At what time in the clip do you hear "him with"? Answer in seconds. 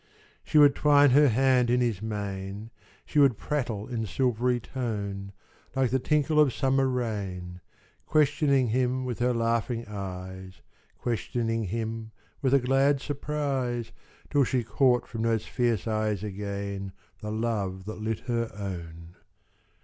8.69-9.19, 11.65-12.55